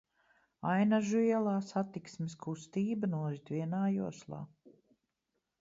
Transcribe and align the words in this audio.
Ainažu 0.69 1.19
ielā 1.25 1.53
satiksmes 1.67 2.37
kustība 2.47 3.13
norit 3.15 3.55
vienā 3.59 3.83
joslā. 4.01 4.45